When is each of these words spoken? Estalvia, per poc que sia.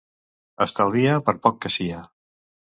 Estalvia, 0.65 1.19
per 1.29 1.37
poc 1.45 1.61
que 1.67 1.73
sia. 1.77 2.03